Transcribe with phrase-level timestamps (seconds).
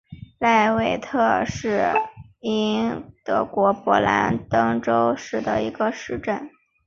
[0.39, 1.45] 赖特韦
[2.39, 6.49] 因是德国勃兰登堡州的一个市镇。